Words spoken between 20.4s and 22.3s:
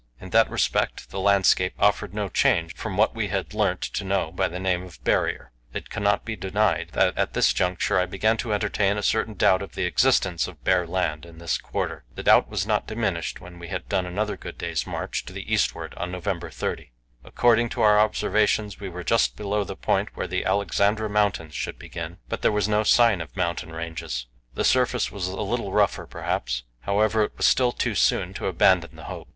Alexandra Mountains should begin,